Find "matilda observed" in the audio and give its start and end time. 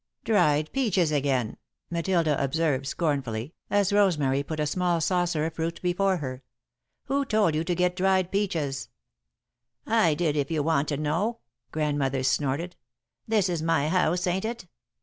1.91-2.87